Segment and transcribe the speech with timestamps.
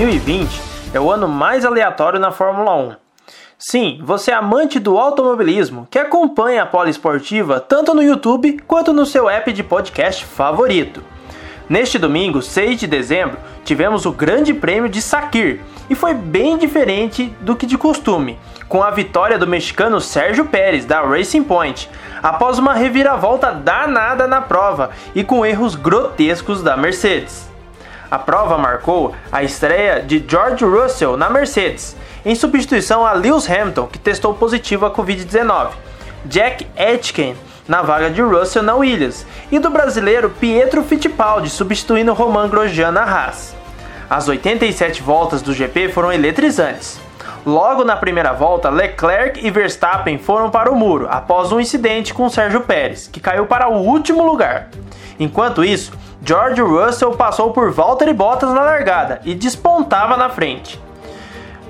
[0.00, 0.62] 2020
[0.94, 2.96] é o ano mais aleatório na Fórmula 1.
[3.58, 9.04] Sim, você é amante do automobilismo que acompanha a poliesportiva tanto no YouTube quanto no
[9.04, 11.04] seu app de podcast favorito.
[11.68, 15.60] Neste domingo, 6 de dezembro, tivemos o Grande Prêmio de Sakir
[15.90, 18.38] e foi bem diferente do que de costume,
[18.70, 21.90] com a vitória do mexicano Sérgio Pérez da Racing Point,
[22.22, 27.50] após uma reviravolta danada na prova e com erros grotescos da Mercedes.
[28.10, 33.86] A prova marcou a estreia de George Russell na Mercedes, em substituição a Lewis Hamilton,
[33.86, 35.68] que testou positivo a Covid-19,
[36.24, 37.36] Jack Aitken
[37.68, 43.04] na vaga de Russell na Williams, e do brasileiro Pietro Fittipaldi substituindo Romain Grosjean na
[43.04, 43.54] Haas.
[44.08, 47.00] As 87 voltas do GP foram eletrizantes.
[47.46, 52.28] Logo na primeira volta, Leclerc e Verstappen foram para o muro após um incidente com
[52.28, 54.68] Sérgio Pérez, que caiu para o último lugar.
[55.18, 60.80] Enquanto isso, George Russell passou por Valtteri Bottas na largada e despontava na frente.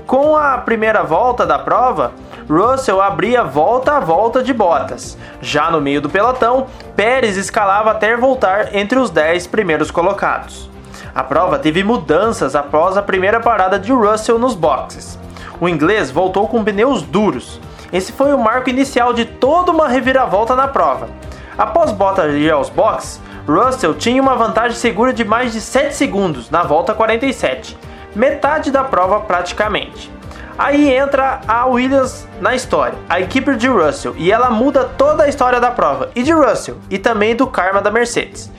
[0.06, 2.12] Com a primeira volta da prova,
[2.48, 5.16] Russell abria volta a volta de Bottas.
[5.41, 6.66] Já no meio do pelotão,
[6.97, 10.69] Pérez escalava até voltar entre os 10 primeiros colocados.
[11.14, 15.17] A prova teve mudanças após a primeira parada de Russell nos boxes.
[15.61, 17.61] O inglês voltou com pneus duros.
[17.92, 21.08] Esse foi o marco inicial de toda uma reviravolta na prova.
[21.56, 26.50] Após Bottas ir aos boxes, Russell tinha uma vantagem segura de mais de 7 segundos
[26.50, 27.76] na volta 47,
[28.14, 30.08] metade da prova praticamente.
[30.56, 35.28] Aí entra a Williams na história, a equipe de Russell, e ela muda toda a
[35.28, 38.52] história da prova, e de Russell, e também do karma da Mercedes.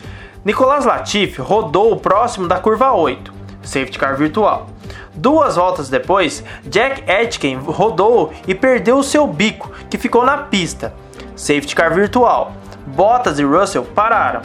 [0.44, 4.68] Nicolas Latifi rodou próximo da curva 8, safety car virtual.
[5.14, 10.94] Duas voltas depois, Jack Aitken rodou e perdeu o seu bico, que ficou na pista,
[11.34, 12.52] safety car virtual.
[12.88, 14.42] Bottas e Russell pararam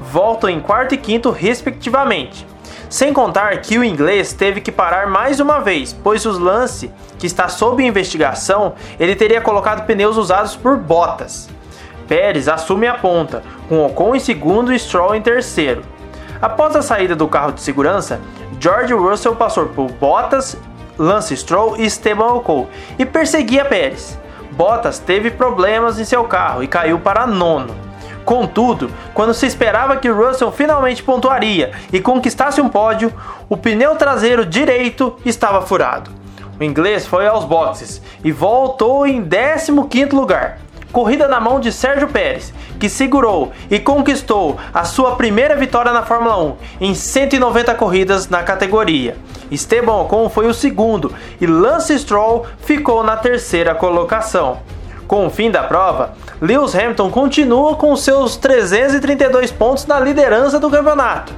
[0.00, 2.46] voltam em quarto e quinto, respectivamente.
[2.88, 7.26] Sem contar que o inglês teve que parar mais uma vez, pois o lance que
[7.26, 11.48] está sob investigação, ele teria colocado pneus usados por Bottas.
[12.06, 15.82] Pérez assume a ponta, com Ocon em segundo e Stroll em terceiro.
[16.40, 18.20] Após a saída do carro de segurança,
[18.60, 20.56] George Russell passou por Bottas,
[20.98, 22.68] Lance Stroll e Esteban Ocon
[22.98, 24.18] e perseguia Pérez.
[24.52, 27.85] Bottas teve problemas em seu carro e caiu para nono.
[28.26, 33.14] Contudo, quando se esperava que Russell finalmente pontuaria e conquistasse um pódio,
[33.48, 36.10] o pneu traseiro direito estava furado.
[36.58, 40.58] O inglês foi aos boxes e voltou em 15º lugar.
[40.90, 46.02] Corrida na mão de Sérgio Pérez, que segurou e conquistou a sua primeira vitória na
[46.02, 49.16] Fórmula 1 em 190 corridas na categoria.
[49.52, 54.58] Esteban Ocon foi o segundo e Lance Stroll ficou na terceira colocação.
[55.06, 60.70] Com o fim da prova, Lewis Hamilton continua com seus 332 pontos na liderança do
[60.70, 61.32] campeonato.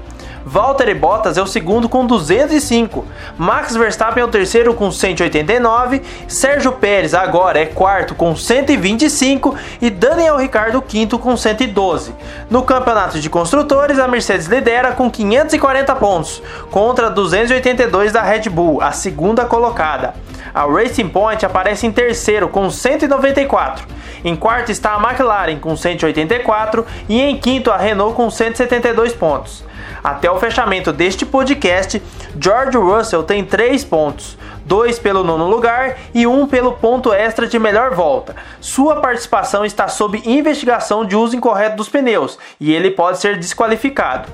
[0.49, 3.05] Valtteri Bottas é o segundo com 205,
[3.37, 9.91] Max Verstappen é o terceiro com 189, Sérgio Pérez agora é quarto com 125 e
[9.91, 12.15] Daniel Ricciardo quinto com 112.
[12.49, 18.81] No campeonato de construtores, a Mercedes lidera com 540 pontos, contra 282 da Red Bull,
[18.81, 20.15] a segunda colocada.
[20.55, 23.87] A Racing Point aparece em terceiro com 194.
[24.25, 29.69] Em quarto está a McLaren com 184 e em quinto a Renault com 172 pontos.
[30.03, 32.03] Até o fechamento deste podcast,
[32.41, 37.47] George Russell tem 3 pontos, 2 pelo nono lugar e 1 um pelo ponto extra
[37.47, 38.37] de melhor volta.
[38.61, 44.29] Sua participação está sob investigação de uso incorreto dos pneus e ele pode ser desqualificado.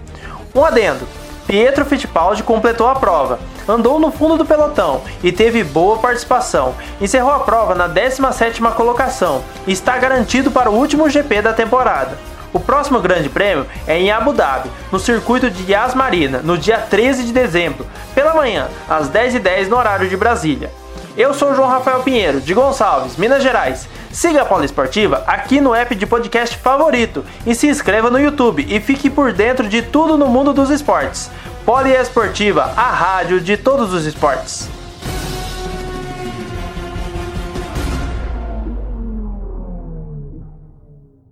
[0.55, 1.07] Um adendo:
[1.47, 3.39] Pietro Fittipaldi completou a prova,
[3.69, 6.75] andou no fundo do pelotão e teve boa participação.
[7.01, 12.34] Encerrou a prova na 17ª colocação e está garantido para o último GP da temporada.
[12.55, 16.79] O próximo Grande Prêmio é em Abu Dhabi, no circuito de Yas Marina, no dia
[16.79, 17.85] 13 de dezembro,
[18.15, 20.71] pela manhã, às 10h10 no horário de Brasília.
[21.17, 23.89] Eu sou João Rafael Pinheiro, de Gonçalves, Minas Gerais.
[24.13, 28.81] Siga a Poliesportiva aqui no app de podcast favorito e se inscreva no YouTube e
[28.81, 31.29] fique por dentro de tudo no mundo dos esportes.
[31.67, 34.69] Poliesportiva, a rádio de todos os esportes.